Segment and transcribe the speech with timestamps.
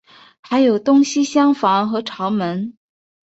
[0.39, 2.75] 还有东西厢房和朝门。